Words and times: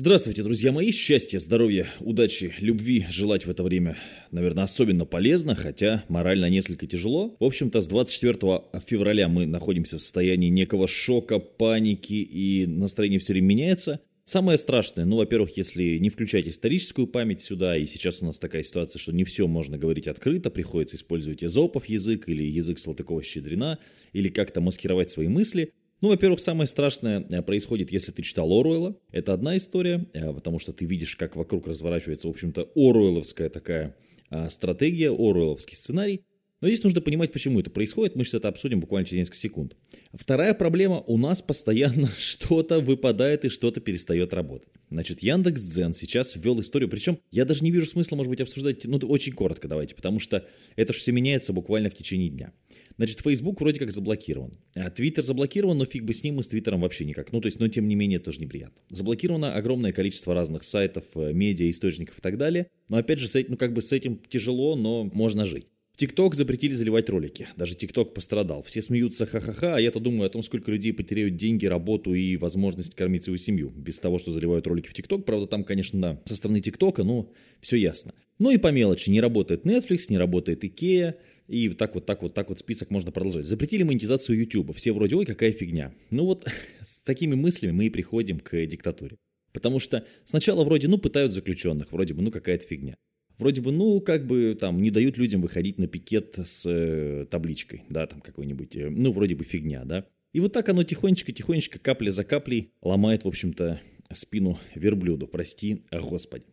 Здравствуйте, 0.00 0.44
друзья 0.44 0.70
мои. 0.70 0.92
Счастья, 0.92 1.40
здоровья, 1.40 1.88
удачи, 1.98 2.54
любви 2.60 3.04
желать 3.10 3.46
в 3.46 3.50
это 3.50 3.64
время, 3.64 3.96
наверное, 4.30 4.62
особенно 4.62 5.06
полезно, 5.06 5.56
хотя 5.56 6.04
морально 6.06 6.48
несколько 6.48 6.86
тяжело. 6.86 7.34
В 7.40 7.44
общем-то, 7.44 7.80
с 7.80 7.88
24 7.88 8.62
февраля 8.86 9.28
мы 9.28 9.46
находимся 9.46 9.98
в 9.98 10.00
состоянии 10.00 10.50
некого 10.50 10.86
шока, 10.86 11.40
паники, 11.40 12.12
и 12.12 12.64
настроение 12.68 13.18
все 13.18 13.32
время 13.32 13.46
меняется. 13.46 14.00
Самое 14.22 14.56
страшное, 14.56 15.04
ну, 15.04 15.16
во-первых, 15.16 15.56
если 15.56 15.98
не 15.98 16.10
включать 16.10 16.46
историческую 16.46 17.08
память 17.08 17.40
сюда, 17.40 17.76
и 17.76 17.84
сейчас 17.84 18.22
у 18.22 18.26
нас 18.26 18.38
такая 18.38 18.62
ситуация, 18.62 19.00
что 19.00 19.12
не 19.12 19.24
все 19.24 19.48
можно 19.48 19.78
говорить 19.78 20.06
открыто, 20.06 20.48
приходится 20.48 20.94
использовать 20.94 21.42
эзопов 21.42 21.86
язык 21.86 22.28
или 22.28 22.44
язык 22.44 22.78
Салтыкова-Щедрина, 22.78 23.78
или 24.12 24.28
как-то 24.28 24.60
маскировать 24.60 25.10
свои 25.10 25.26
мысли– 25.26 25.72
ну, 26.00 26.08
во-первых, 26.08 26.40
самое 26.40 26.68
страшное 26.68 27.26
э, 27.28 27.42
происходит, 27.42 27.90
если 27.90 28.12
ты 28.12 28.22
читал 28.22 28.52
Оруэлла. 28.52 28.96
Это 29.10 29.32
одна 29.32 29.56
история, 29.56 30.06
э, 30.12 30.32
потому 30.32 30.58
что 30.58 30.72
ты 30.72 30.84
видишь, 30.84 31.16
как 31.16 31.36
вокруг 31.36 31.66
разворачивается, 31.66 32.28
в 32.28 32.30
общем-то, 32.30 32.70
Оруэлловская 32.76 33.48
такая 33.48 33.96
а, 34.30 34.50
стратегия, 34.50 35.10
Оруэлловский 35.10 35.76
сценарий. 35.76 36.24
Но 36.60 36.68
здесь 36.68 36.82
нужно 36.82 37.00
понимать, 37.00 37.32
почему 37.32 37.60
это 37.60 37.70
происходит. 37.70 38.16
Мы 38.16 38.24
сейчас 38.24 38.34
это 38.34 38.48
обсудим 38.48 38.80
буквально 38.80 39.06
через 39.06 39.18
несколько 39.18 39.36
секунд. 39.36 39.76
Вторая 40.12 40.54
проблема. 40.54 41.00
У 41.06 41.16
нас 41.16 41.40
постоянно 41.40 42.08
что-то 42.18 42.80
выпадает 42.80 43.44
и 43.44 43.48
что-то 43.48 43.80
перестает 43.80 44.34
работать. 44.34 44.68
Значит, 44.90 45.22
Яндекс.Дзен 45.22 45.92
сейчас 45.92 46.34
ввел 46.34 46.58
историю. 46.60 46.88
Причем 46.88 47.18
я 47.30 47.44
даже 47.44 47.62
не 47.62 47.70
вижу 47.70 47.86
смысла, 47.86 48.16
может 48.16 48.30
быть, 48.30 48.40
обсуждать, 48.40 48.84
ну, 48.84 48.98
очень 48.98 49.32
коротко 49.32 49.68
давайте, 49.68 49.94
потому 49.94 50.18
что 50.18 50.46
это 50.74 50.92
все 50.92 51.12
меняется 51.12 51.52
буквально 51.52 51.90
в 51.90 51.94
течение 51.94 52.28
дня. 52.28 52.52
Значит, 52.96 53.20
Facebook 53.20 53.60
вроде 53.60 53.78
как 53.78 53.92
заблокирован. 53.92 54.58
А 54.74 54.88
Twitter 54.88 55.22
заблокирован, 55.22 55.78
но 55.78 55.84
фиг 55.84 56.02
бы 56.02 56.12
с 56.12 56.24
ним, 56.24 56.40
и 56.40 56.42
с 56.42 56.48
Твиттером 56.48 56.80
вообще 56.80 57.04
никак. 57.04 57.30
Ну, 57.30 57.40
то 57.40 57.46
есть, 57.46 57.60
но 57.60 57.68
тем 57.68 57.86
не 57.86 57.94
менее, 57.94 58.18
тоже 58.18 58.40
неприятно. 58.40 58.82
Заблокировано 58.90 59.54
огромное 59.54 59.92
количество 59.92 60.34
разных 60.34 60.64
сайтов, 60.64 61.04
э, 61.14 61.32
медиа, 61.32 61.70
источников 61.70 62.18
и 62.18 62.20
так 62.20 62.36
далее. 62.36 62.66
Но 62.88 62.96
опять 62.96 63.20
же, 63.20 63.28
ну, 63.46 63.56
как 63.56 63.72
бы 63.72 63.82
с 63.82 63.92
этим 63.92 64.20
тяжело, 64.28 64.74
но 64.74 65.04
можно 65.04 65.46
жить. 65.46 65.68
ТикТок 65.98 66.36
запретили 66.36 66.72
заливать 66.72 67.10
ролики. 67.10 67.48
Даже 67.56 67.74
ТикТок 67.74 68.14
пострадал. 68.14 68.62
Все 68.62 68.80
смеются 68.80 69.26
ха-ха-ха, 69.26 69.74
а 69.74 69.80
я-то 69.80 69.98
думаю 69.98 70.28
о 70.28 70.30
том, 70.30 70.44
сколько 70.44 70.70
людей 70.70 70.92
потеряют 70.92 71.34
деньги, 71.34 71.66
работу 71.66 72.14
и 72.14 72.36
возможность 72.36 72.94
кормить 72.94 73.24
свою 73.24 73.36
семью. 73.36 73.70
Без 73.74 73.98
того, 73.98 74.18
что 74.20 74.32
заливают 74.32 74.68
ролики 74.68 74.88
в 74.88 74.94
ТикТок. 74.94 75.24
Правда, 75.24 75.48
там, 75.48 75.64
конечно, 75.64 76.22
со 76.24 76.36
стороны 76.36 76.60
ТикТока, 76.60 77.02
но 77.02 77.32
все 77.60 77.76
ясно. 77.76 78.14
Ну 78.38 78.50
и 78.50 78.58
по 78.58 78.68
мелочи. 78.68 79.10
Не 79.10 79.20
работает 79.20 79.66
Netflix, 79.66 80.04
не 80.08 80.18
работает 80.18 80.64
Икея. 80.64 81.16
И 81.48 81.68
так 81.70 81.94
вот, 81.94 82.06
так 82.06 82.22
вот, 82.22 82.32
так 82.32 82.48
вот 82.48 82.60
список 82.60 82.90
можно 82.90 83.10
продолжать. 83.10 83.44
Запретили 83.44 83.82
монетизацию 83.82 84.38
YouTube. 84.38 84.76
Все 84.76 84.92
вроде, 84.92 85.16
ой, 85.16 85.26
какая 85.26 85.50
фигня. 85.50 85.92
Ну 86.10 86.26
вот 86.26 86.46
с 86.80 87.00
такими 87.00 87.34
мыслями 87.34 87.72
мы 87.72 87.86
и 87.86 87.90
приходим 87.90 88.38
к 88.38 88.66
диктатуре. 88.66 89.16
Потому 89.52 89.80
что 89.80 90.06
сначала 90.24 90.62
вроде, 90.62 90.86
ну, 90.86 90.98
пытают 90.98 91.32
заключенных, 91.32 91.90
вроде 91.90 92.14
бы, 92.14 92.22
ну, 92.22 92.30
какая-то 92.30 92.64
фигня. 92.64 92.96
Вроде 93.38 93.60
бы, 93.60 93.70
ну, 93.70 94.00
как 94.00 94.26
бы 94.26 94.56
там 94.58 94.82
не 94.82 94.90
дают 94.90 95.16
людям 95.16 95.40
выходить 95.40 95.78
на 95.78 95.86
пикет 95.86 96.38
с 96.44 96.66
э, 96.66 97.26
табличкой, 97.30 97.84
да, 97.88 98.06
там 98.06 98.20
какой-нибудь, 98.20 98.76
э, 98.76 98.90
ну, 98.90 99.12
вроде 99.12 99.36
бы 99.36 99.44
фигня, 99.44 99.84
да. 99.84 100.04
И 100.32 100.40
вот 100.40 100.52
так 100.52 100.68
оно 100.68 100.82
тихонечко-тихонечко, 100.82 101.78
капля 101.78 102.10
за 102.10 102.24
каплей 102.24 102.72
ломает, 102.82 103.24
в 103.24 103.28
общем-то, 103.28 103.80
спину 104.12 104.58
верблюду, 104.74 105.26
прости, 105.26 105.84
Господи. 105.92 106.44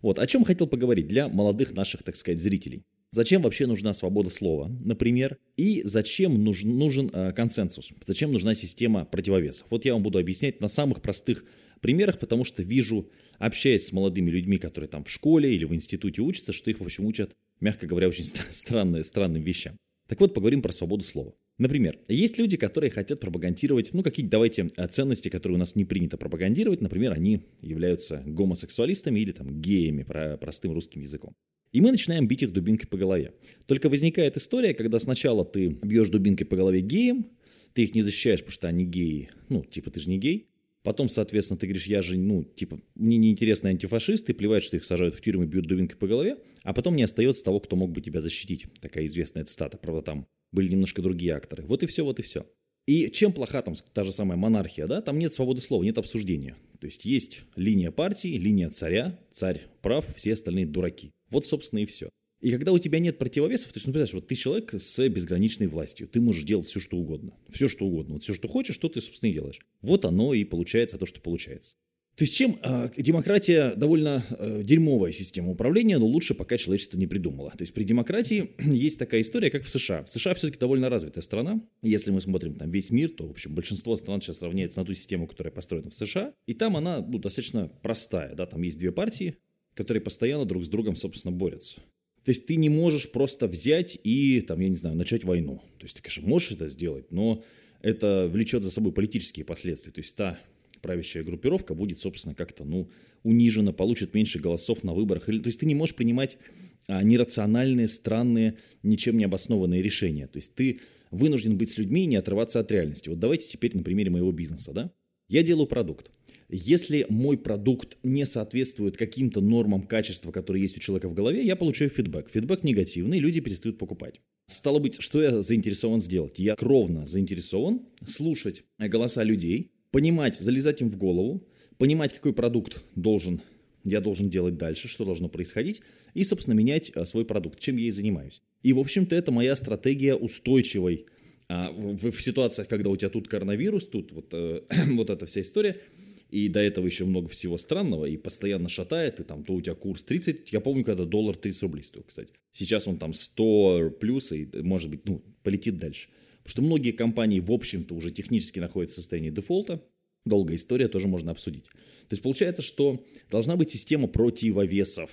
Вот, 0.00 0.18
о 0.18 0.26
чем 0.26 0.44
хотел 0.44 0.66
поговорить 0.66 1.06
для 1.06 1.28
молодых 1.28 1.74
наших, 1.74 2.02
так 2.02 2.16
сказать, 2.16 2.38
зрителей. 2.38 2.84
Зачем 3.10 3.42
вообще 3.42 3.66
нужна 3.66 3.92
свобода 3.92 4.28
слова, 4.28 4.68
например, 4.84 5.38
и 5.56 5.82
зачем 5.84 6.42
нужен, 6.42 6.76
нужен 6.76 7.10
э, 7.12 7.32
консенсус, 7.32 7.92
зачем 8.04 8.32
нужна 8.32 8.54
система 8.54 9.04
противовесов. 9.04 9.66
Вот 9.70 9.84
я 9.84 9.92
вам 9.92 10.02
буду 10.02 10.18
объяснять 10.18 10.60
на 10.60 10.68
самых 10.68 11.00
простых 11.00 11.44
примерах, 11.80 12.18
потому 12.18 12.44
что 12.44 12.62
вижу, 12.62 13.08
общаясь 13.38 13.86
с 13.86 13.92
молодыми 13.92 14.30
людьми, 14.30 14.58
которые 14.58 14.88
там 14.88 15.04
в 15.04 15.10
школе 15.10 15.54
или 15.54 15.64
в 15.64 15.74
институте 15.74 16.22
учатся, 16.22 16.52
что 16.52 16.70
их, 16.70 16.80
в 16.80 16.84
общем, 16.84 17.06
учат, 17.06 17.34
мягко 17.60 17.86
говоря, 17.86 18.08
очень 18.08 18.24
странные, 18.50 19.04
странным 19.04 19.42
вещам. 19.42 19.76
Так 20.08 20.20
вот, 20.20 20.34
поговорим 20.34 20.60
про 20.60 20.72
свободу 20.72 21.02
слова. 21.02 21.34
Например, 21.56 21.98
есть 22.08 22.38
люди, 22.38 22.56
которые 22.56 22.90
хотят 22.90 23.20
пропагандировать, 23.20 23.90
ну, 23.92 24.02
какие-то, 24.02 24.30
давайте, 24.32 24.70
э, 24.76 24.88
ценности, 24.88 25.28
которые 25.28 25.56
у 25.56 25.58
нас 25.58 25.76
не 25.76 25.84
принято 25.84 26.16
пропагандировать. 26.16 26.80
Например, 26.80 27.12
они 27.12 27.42
являются 27.62 28.22
гомосексуалистами 28.26 29.20
или 29.20 29.32
там 29.32 29.60
геями, 29.60 30.02
про 30.02 30.36
простым 30.36 30.72
русским 30.72 31.00
языком. 31.00 31.34
И 31.72 31.80
мы 31.80 31.90
начинаем 31.90 32.28
бить 32.28 32.42
их 32.42 32.52
дубинкой 32.52 32.88
по 32.88 32.96
голове. 32.96 33.32
Только 33.66 33.88
возникает 33.88 34.36
история, 34.36 34.74
когда 34.74 34.98
сначала 34.98 35.44
ты 35.44 35.68
бьешь 35.68 36.08
дубинкой 36.08 36.46
по 36.46 36.56
голове 36.56 36.80
геям, 36.80 37.26
ты 37.72 37.82
их 37.82 37.94
не 37.94 38.02
защищаешь, 38.02 38.40
потому 38.40 38.52
что 38.52 38.68
они 38.68 38.84
геи. 38.84 39.30
Ну, 39.48 39.64
типа, 39.64 39.90
ты 39.90 40.00
же 40.00 40.08
не 40.08 40.18
гей. 40.18 40.48
Потом, 40.84 41.08
соответственно, 41.08 41.58
ты 41.58 41.66
говоришь, 41.66 41.86
я 41.86 42.02
же, 42.02 42.18
ну, 42.18 42.44
типа, 42.44 42.78
мне 42.94 43.16
неинтересны 43.16 43.68
антифашисты, 43.68 44.34
плевать, 44.34 44.62
что 44.62 44.76
их 44.76 44.84
сажают 44.84 45.14
в 45.14 45.22
тюрьму 45.22 45.44
и 45.44 45.46
бьют 45.46 45.66
дубинкой 45.66 45.96
по 45.98 46.06
голове, 46.06 46.36
а 46.62 46.74
потом 46.74 46.94
не 46.94 47.02
остается 47.02 47.42
того, 47.42 47.58
кто 47.58 47.74
мог 47.74 47.90
бы 47.90 48.02
тебя 48.02 48.20
защитить. 48.20 48.66
Такая 48.82 49.06
известная 49.06 49.44
цитата, 49.44 49.78
правда, 49.78 50.02
там 50.02 50.26
были 50.52 50.68
немножко 50.68 51.00
другие 51.00 51.34
акторы. 51.34 51.64
Вот 51.64 51.82
и 51.82 51.86
все, 51.86 52.04
вот 52.04 52.20
и 52.20 52.22
все. 52.22 52.46
И 52.86 53.10
чем 53.10 53.32
плоха 53.32 53.62
там 53.62 53.72
та 53.94 54.04
же 54.04 54.12
самая 54.12 54.36
монархия, 54.36 54.86
да, 54.86 55.00
там 55.00 55.18
нет 55.18 55.32
свободы 55.32 55.62
слова, 55.62 55.82
нет 55.82 55.96
обсуждения. 55.96 56.54
То 56.80 56.86
есть 56.86 57.06
есть 57.06 57.44
линия 57.56 57.90
партии, 57.90 58.36
линия 58.36 58.68
царя, 58.68 59.18
царь 59.30 59.62
прав, 59.80 60.04
все 60.14 60.34
остальные 60.34 60.66
дураки. 60.66 61.12
Вот, 61.30 61.46
собственно, 61.46 61.80
и 61.80 61.86
все. 61.86 62.10
И 62.44 62.50
когда 62.50 62.72
у 62.72 62.78
тебя 62.78 62.98
нет 62.98 63.16
противовесов, 63.16 63.72
то 63.72 63.78
есть, 63.78 63.86
ну, 63.86 63.94
представляешь, 63.94 64.12
вот 64.12 64.26
ты 64.26 64.34
человек 64.34 64.74
с 64.74 65.08
безграничной 65.08 65.66
властью, 65.66 66.06
ты 66.06 66.20
можешь 66.20 66.44
делать 66.44 66.66
все, 66.66 66.78
что 66.78 66.98
угодно. 66.98 67.32
Все, 67.48 67.68
что 67.68 67.86
угодно. 67.86 68.14
Вот 68.14 68.22
все, 68.22 68.34
что 68.34 68.48
хочешь, 68.48 68.74
что 68.74 68.90
ты, 68.90 69.00
собственно, 69.00 69.30
и 69.30 69.32
делаешь. 69.32 69.60
Вот 69.80 70.04
оно 70.04 70.34
и 70.34 70.44
получается 70.44 70.98
то, 70.98 71.06
что 71.06 71.22
получается. 71.22 71.74
То 72.16 72.24
есть 72.24 72.36
чем 72.36 72.58
э, 72.62 72.90
демократия 72.98 73.72
довольно 73.74 74.22
э, 74.28 74.60
дерьмовая 74.62 75.10
система 75.12 75.52
управления, 75.52 75.96
но 75.96 76.04
лучше 76.04 76.34
пока 76.34 76.58
человечество 76.58 76.98
не 76.98 77.06
придумало. 77.06 77.50
То 77.52 77.62
есть 77.62 77.72
при 77.72 77.82
демократии 77.82 78.50
есть 78.58 78.98
такая 78.98 79.22
история, 79.22 79.48
как 79.48 79.64
в 79.64 79.70
США. 79.70 80.04
США 80.06 80.34
все-таки 80.34 80.58
довольно 80.58 80.90
развитая 80.90 81.22
страна. 81.22 81.62
Если 81.80 82.10
мы 82.10 82.20
смотрим 82.20 82.56
там 82.56 82.70
весь 82.70 82.90
мир, 82.90 83.08
то 83.08 83.26
в 83.26 83.30
общем 83.30 83.54
большинство 83.54 83.96
стран 83.96 84.20
сейчас 84.20 84.42
равняется 84.42 84.80
на 84.80 84.84
ту 84.84 84.92
систему, 84.92 85.26
которая 85.26 85.50
построена 85.50 85.88
в 85.88 85.94
США. 85.94 86.34
И 86.44 86.52
там 86.52 86.76
она 86.76 87.00
ну, 87.00 87.18
достаточно 87.18 87.68
простая. 87.80 88.34
Да? 88.34 88.44
Там 88.44 88.60
есть 88.60 88.78
две 88.78 88.92
партии, 88.92 89.38
которые 89.72 90.02
постоянно 90.02 90.44
друг 90.44 90.62
с 90.62 90.68
другом, 90.68 90.94
собственно, 90.94 91.34
борются. 91.34 91.80
То 92.24 92.30
есть 92.30 92.46
ты 92.46 92.56
не 92.56 92.68
можешь 92.68 93.10
просто 93.10 93.46
взять 93.46 93.98
и, 94.02 94.40
там, 94.40 94.60
я 94.60 94.68
не 94.68 94.76
знаю, 94.76 94.96
начать 94.96 95.24
войну. 95.24 95.62
То 95.78 95.84
есть 95.84 95.96
ты, 95.96 96.02
конечно, 96.02 96.26
можешь 96.26 96.52
это 96.52 96.68
сделать, 96.68 97.10
но 97.10 97.44
это 97.82 98.28
влечет 98.32 98.62
за 98.62 98.70
собой 98.70 98.92
политические 98.92 99.44
последствия. 99.44 99.92
То 99.92 100.00
есть 100.00 100.16
та 100.16 100.38
правящая 100.80 101.22
группировка 101.22 101.74
будет, 101.74 101.98
собственно, 101.98 102.34
как-то, 102.34 102.64
ну, 102.64 102.90
унижена, 103.22 103.72
получит 103.72 104.14
меньше 104.14 104.38
голосов 104.38 104.84
на 104.84 104.94
выборах. 104.94 105.28
Или, 105.28 105.38
то 105.38 105.48
есть 105.48 105.60
ты 105.60 105.66
не 105.66 105.74
можешь 105.74 105.94
принимать 105.94 106.38
а, 106.86 107.02
нерациональные, 107.02 107.88
странные, 107.88 108.56
ничем 108.82 109.16
не 109.16 109.24
обоснованные 109.24 109.82
решения. 109.82 110.26
То 110.26 110.38
есть 110.38 110.54
ты 110.54 110.80
вынужден 111.10 111.56
быть 111.56 111.70
с 111.70 111.78
людьми 111.78 112.04
и 112.04 112.06
не 112.06 112.16
отрываться 112.16 112.60
от 112.60 112.70
реальности. 112.70 113.08
Вот 113.08 113.18
давайте 113.18 113.48
теперь 113.48 113.76
на 113.76 113.82
примере 113.82 114.10
моего 114.10 114.32
бизнеса, 114.32 114.72
да? 114.72 114.92
Я 115.28 115.42
делаю 115.42 115.66
продукт. 115.66 116.10
Если 116.48 117.06
мой 117.08 117.38
продукт 117.38 117.96
не 118.02 118.26
соответствует 118.26 118.96
каким-то 118.96 119.40
нормам 119.40 119.86
качества, 119.86 120.30
которые 120.30 120.62
есть 120.62 120.76
у 120.76 120.80
человека 120.80 121.08
в 121.08 121.14
голове, 121.14 121.44
я 121.44 121.56
получаю 121.56 121.90
фидбэк. 121.90 122.30
Фидбэк 122.30 122.62
негативный, 122.64 123.18
люди 123.18 123.40
перестают 123.40 123.78
покупать. 123.78 124.20
Стало 124.46 124.78
быть, 124.78 125.00
что 125.00 125.22
я 125.22 125.42
заинтересован 125.42 126.00
сделать? 126.00 126.38
Я 126.38 126.54
кровно 126.56 127.06
заинтересован 127.06 127.82
слушать 128.06 128.64
голоса 128.78 129.22
людей, 129.22 129.72
понимать, 129.90 130.36
залезать 130.36 130.82
им 130.82 130.90
в 130.90 130.96
голову, 130.96 131.46
понимать, 131.78 132.12
какой 132.12 132.34
продукт 132.34 132.84
должен 132.94 133.40
я 133.86 134.00
должен 134.00 134.30
делать 134.30 134.56
дальше, 134.56 134.88
что 134.88 135.04
должно 135.04 135.28
происходить, 135.28 135.82
и, 136.14 136.24
собственно, 136.24 136.54
менять 136.54 136.90
а, 136.94 137.04
свой 137.04 137.26
продукт, 137.26 137.60
чем 137.60 137.76
я 137.76 137.88
и 137.88 137.90
занимаюсь. 137.90 138.40
И, 138.62 138.72
в 138.72 138.78
общем-то, 138.78 139.14
это 139.14 139.30
моя 139.30 139.54
стратегия 139.56 140.14
устойчивой 140.14 141.04
а, 141.48 141.70
в, 141.70 142.10
в 142.10 142.22
ситуациях, 142.22 142.66
когда 142.66 142.88
у 142.88 142.96
тебя 142.96 143.10
тут 143.10 143.28
коронавирус, 143.28 143.86
тут 143.86 144.10
вот, 144.12 144.32
э, 144.32 144.62
вот 144.92 145.10
эта 145.10 145.26
вся 145.26 145.42
история– 145.42 145.76
и 146.34 146.48
до 146.48 146.58
этого 146.58 146.84
еще 146.86 147.04
много 147.04 147.28
всего 147.28 147.56
странного, 147.56 148.06
и 148.06 148.16
постоянно 148.16 148.68
шатает, 148.68 149.20
и 149.20 149.22
там 149.22 149.44
то 149.44 149.54
у 149.54 149.60
тебя 149.60 149.76
курс 149.76 150.02
30, 150.02 150.52
я 150.52 150.58
помню, 150.58 150.82
когда 150.82 151.04
доллар 151.04 151.36
30 151.36 151.62
рублей 151.62 151.82
стоил, 151.84 152.02
кстати. 152.02 152.32
Сейчас 152.50 152.88
он 152.88 152.98
там 152.98 153.14
100 153.14 153.90
плюс, 154.00 154.32
и 154.32 154.48
может 154.54 154.90
быть, 154.90 155.06
ну, 155.06 155.22
полетит 155.44 155.76
дальше. 155.76 156.08
Потому 156.42 156.50
что 156.50 156.62
многие 156.62 156.90
компании, 156.90 157.38
в 157.38 157.52
общем-то, 157.52 157.94
уже 157.94 158.10
технически 158.10 158.58
находятся 158.58 158.96
в 158.96 159.02
состоянии 159.02 159.30
дефолта, 159.30 159.80
долгая 160.24 160.56
история, 160.56 160.88
тоже 160.88 161.06
можно 161.06 161.30
обсудить. 161.30 161.66
То 161.66 162.14
есть 162.14 162.22
получается, 162.22 162.62
что 162.62 163.06
должна 163.30 163.54
быть 163.54 163.70
система 163.70 164.08
противовесов. 164.08 165.10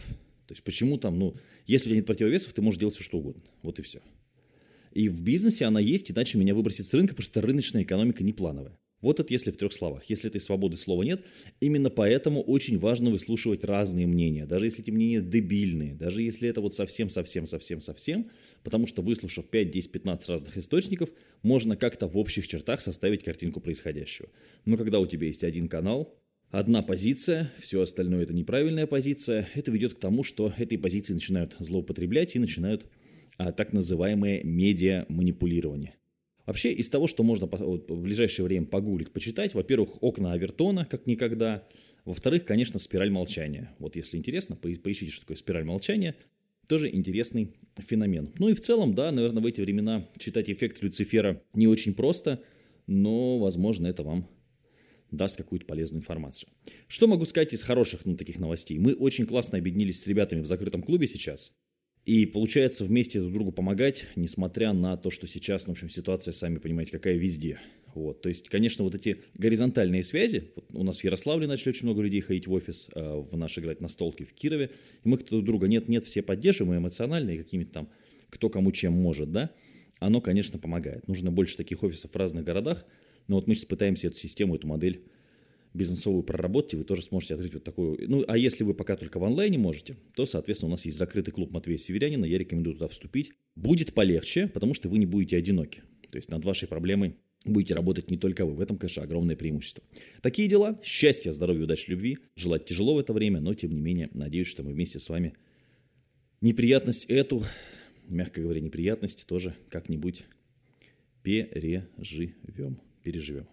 То 0.48 0.54
есть 0.54 0.64
почему 0.64 0.98
там, 0.98 1.20
ну, 1.20 1.36
если 1.68 1.86
у 1.86 1.90
тебя 1.90 1.98
нет 1.98 2.08
противовесов, 2.08 2.52
ты 2.54 2.64
можешь 2.64 2.80
делать 2.80 2.96
все, 2.96 3.04
что 3.04 3.20
угодно. 3.20 3.44
Вот 3.62 3.78
и 3.78 3.84
все. 3.84 4.02
И 4.92 5.08
в 5.08 5.22
бизнесе 5.22 5.66
она 5.66 5.80
есть, 5.80 6.10
иначе 6.10 6.40
меня 6.40 6.56
выбросит 6.56 6.88
с 6.88 6.94
рынка, 6.96 7.14
потому 7.14 7.26
что 7.26 7.42
рыночная 7.42 7.84
экономика 7.84 8.24
не 8.24 8.34
плановая. 8.34 8.76
Вот 9.02 9.20
это 9.20 9.34
если 9.34 9.52
в 9.52 9.58
трех 9.58 9.74
словах. 9.74 10.04
Если 10.06 10.30
этой 10.30 10.40
свободы 10.40 10.78
слова 10.78 11.04
нет, 11.04 11.24
именно 11.60 11.90
поэтому 11.90 12.42
очень 12.42 12.78
важно 12.78 13.10
выслушивать 13.10 13.64
разные 13.64 14.08
мнения, 14.08 14.46
даже 14.46 14.66
если 14.66 14.84
эти 14.84 14.92
мнения 14.92 15.22
дебильные, 15.22 15.96
даже 15.96 16.22
если 16.22 16.48
это 16.48 16.62
вот 16.62 16.76
совсем-совсем-совсем-совсем, 16.76 18.30
потому 18.64 18.88
что 18.88 19.02
выслушав 19.02 19.50
5, 19.50 19.70
10, 19.70 19.92
15 19.92 20.30
разных 20.30 20.58
источников, 20.58 21.10
можно 21.42 21.76
как-то 21.76 22.08
в 22.08 22.18
общих 22.18 22.48
чертах 22.48 22.82
составить 22.82 23.24
картинку 23.24 23.60
происходящего. 23.60 24.30
Но 24.66 24.78
когда 24.78 25.00
у 25.00 25.08
тебя 25.08 25.28
есть 25.28 25.44
один 25.44 25.68
канал, 25.68 26.16
одна 26.52 26.84
позиция, 26.84 27.52
все 27.60 27.82
остальное 27.82 28.24
это 28.24 28.34
неправильная 28.34 28.86
позиция, 28.86 29.48
это 29.56 29.72
ведет 29.72 29.96
к 29.96 30.00
тому, 30.00 30.24
что 30.24 30.54
этой 30.58 30.78
позиции 30.78 31.14
начинают 31.14 31.56
злоупотреблять 31.60 32.36
и 32.36 32.40
начинают 32.40 32.86
а, 33.38 33.52
так 33.52 33.74
называемое 33.74 34.44
медиа-манипулирование. 34.44 35.96
Вообще, 36.46 36.72
из 36.74 36.90
того, 36.90 37.08
что 37.08 37.24
можно 37.24 37.48
вот, 37.48 37.90
в 37.90 38.02
ближайшее 38.02 38.46
время 38.46 38.66
погуглить, 38.66 39.12
почитать, 39.12 39.54
во-первых, 39.54 40.02
окна 40.02 40.34
Авертона, 40.34 40.86
как 40.86 41.08
никогда, 41.08 41.68
во-вторых, 42.06 42.46
конечно, 42.46 42.80
спираль 42.80 43.12
молчания. 43.12 43.76
Вот 43.80 43.96
если 43.96 44.18
интересно, 44.18 44.56
поищите, 44.56 45.12
что 45.12 45.22
такое 45.22 45.38
спираль 45.38 45.64
молчания. 45.64 46.16
Тоже 46.68 46.90
интересный 46.90 47.54
феномен. 47.78 48.32
Ну 48.40 48.50
и 48.50 48.54
в 48.54 48.62
целом, 48.62 48.94
да, 48.94 49.12
наверное, 49.12 49.44
в 49.44 49.46
эти 49.46 49.62
времена 49.62 50.08
читать 50.18 50.50
эффект 50.50 50.82
Люцифера 50.82 51.42
не 51.54 51.68
очень 51.68 51.94
просто, 51.94 52.42
но, 52.88 53.40
возможно, 53.40 53.88
это 53.88 54.04
вам 54.04 54.28
даст 55.12 55.38
какую-то 55.38 55.66
полезную 55.66 56.02
информацию. 56.02 56.50
Что 56.88 57.08
могу 57.08 57.26
сказать 57.26 57.54
из 57.54 57.64
хороших 57.64 58.06
ну, 58.06 58.16
таких 58.16 58.40
новостей? 58.40 58.80
Мы 58.80 58.94
очень 58.94 59.26
классно 59.26 59.58
объединились 59.58 60.02
с 60.02 60.08
ребятами 60.08 60.42
в 60.42 60.46
закрытом 60.46 60.82
клубе 60.82 61.08
сейчас. 61.08 61.52
И 62.06 62.26
получается 62.26 62.84
вместе 62.84 63.20
друг 63.20 63.34
другу 63.34 63.52
помогать, 63.52 64.08
несмотря 64.16 64.74
на 64.74 64.98
то, 64.98 65.12
что 65.12 65.28
сейчас, 65.28 65.68
в 65.68 65.72
общем, 65.72 65.90
ситуация, 65.90 66.32
сами 66.32 66.58
понимаете, 66.58 66.92
какая 66.92 67.16
везде. 67.16 67.60
Вот. 67.94 68.22
То 68.22 68.30
есть, 68.30 68.50
конечно, 68.50 68.84
вот 68.84 68.96
эти 68.96 69.22
горизонтальные 69.36 70.04
связи, 70.04 70.52
вот 70.56 70.66
у 70.74 70.84
нас 70.84 71.00
в 71.00 71.04
Ярославле 71.04 71.48
начали 71.48 71.70
очень 71.70 71.86
много 71.86 72.02
людей 72.02 72.22
ходить 72.22 72.48
в 72.48 72.54
офис, 72.54 72.90
э, 72.96 73.22
в 73.22 73.38
наш 73.38 73.58
играть 73.60 73.82
на 73.82 73.88
столке 73.88 74.26
в 74.26 74.34
Кирове, 74.34 74.72
и 75.04 75.08
мы 75.08 75.18
друг 75.18 75.44
друга 75.44 75.68
нет-нет, 75.68 76.06
все 76.06 76.22
поддерживаем 76.22 76.82
эмоционально 76.82 77.32
и 77.32 77.38
какими-то 77.38 77.72
там, 77.72 77.90
кто 78.30 78.50
кому 78.50 78.72
чем 78.72 78.94
может, 78.94 79.32
да, 79.32 79.52
оно, 80.00 80.22
конечно, 80.22 80.58
помогает. 80.58 81.08
Нужно 81.08 81.32
больше 81.32 81.58
таких 81.58 81.84
офисов 81.84 82.12
в 82.12 82.16
разных 82.16 82.46
городах, 82.46 82.86
но 83.28 83.36
вот 83.36 83.48
мы 83.48 83.54
сейчас 83.54 83.66
пытаемся 83.66 84.08
эту 84.08 84.18
систему, 84.18 84.56
эту 84.56 84.68
модель 84.68 85.04
бизнесовую 85.74 86.24
проработать, 86.24 86.74
и 86.74 86.78
вы 86.78 86.84
тоже 86.84 87.02
сможете 87.02 87.36
открыть 87.36 87.54
вот 87.54 87.64
такую. 87.64 87.98
Ну, 88.10 88.24
а 88.28 88.38
если 88.38 88.64
вы 88.64 88.74
пока 88.74 88.96
только 88.96 89.20
в 89.20 89.24
онлайне 89.24 89.58
можете, 89.58 89.96
то, 90.16 90.26
соответственно, 90.26 90.70
у 90.70 90.72
нас 90.72 90.86
есть 90.86 90.98
закрытый 90.98 91.34
клуб 91.34 91.52
Матвея 91.52 91.78
Северянина, 91.78 92.26
я 92.26 92.38
рекомендую 92.38 92.76
туда 92.76 92.88
вступить. 92.88 93.32
Будет 93.56 93.94
полегче, 93.94 94.48
потому 94.48 94.74
что 94.74 94.90
вы 94.90 94.98
не 94.98 95.06
будете 95.06 95.38
одиноки. 95.38 95.84
То 96.10 96.18
есть 96.18 96.30
над 96.30 96.44
вашей 96.44 96.68
проблемой 96.68 97.16
будете 97.46 97.74
работать 97.74 98.12
не 98.12 98.18
только 98.18 98.46
вы. 98.46 98.54
В 98.54 98.62
этом, 98.62 98.78
конечно, 98.78 99.04
огромное 99.04 99.36
преимущество. 99.36 99.84
Такие 100.22 100.48
дела. 100.48 100.78
Счастья, 100.84 101.32
здоровья, 101.32 101.64
удачи, 101.64 101.90
любви. 101.90 102.18
Желать 102.36 102.66
тяжело 102.66 102.96
в 102.96 103.00
это 103.00 103.14
время, 103.14 103.40
но, 103.40 103.54
тем 103.54 103.72
не 103.72 103.80
менее, 103.80 104.10
надеюсь, 104.14 104.48
что 104.48 104.64
мы 104.64 104.74
вместе 104.74 105.00
с 105.00 105.10
вами 105.10 105.34
неприятность 106.42 107.06
эту, 107.06 107.44
мягко 108.08 108.42
говоря, 108.42 108.60
неприятности 108.60 109.24
тоже 109.26 109.56
как-нибудь 109.70 110.26
переживем. 111.24 112.78
Переживем. 113.04 113.48